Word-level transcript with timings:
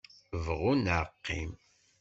Bɣu 0.45 0.71
neɣ 0.83 1.03
qim. 1.25 1.51